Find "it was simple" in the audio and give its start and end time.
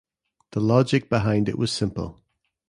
1.47-2.23